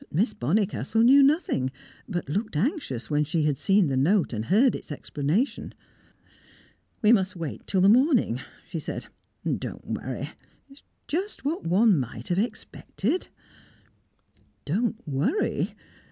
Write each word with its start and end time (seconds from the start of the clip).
Miss 0.11 0.33
Bonnicastle 0.33 1.03
knew 1.03 1.21
nothing, 1.21 1.71
but 2.09 2.27
looked 2.27 2.55
anxious 2.57 3.11
when 3.11 3.23
she 3.23 3.43
had 3.43 3.55
seen 3.55 3.85
the 3.85 3.95
note 3.95 4.33
and 4.33 4.45
heard 4.45 4.73
its 4.73 4.91
explanation. 4.91 5.75
"We 7.03 7.11
must 7.11 7.35
wait 7.35 7.67
till 7.67 7.81
the 7.81 7.87
morning," 7.87 8.41
she 8.67 8.79
said. 8.79 9.05
"Don't 9.45 9.85
worry. 9.87 10.29
It's 10.71 10.81
just 11.07 11.45
what 11.45 11.67
one 11.67 11.99
might 11.99 12.29
have 12.29 12.39
expected." 12.39 13.27
Don't 14.65 15.07
worry! 15.07 15.75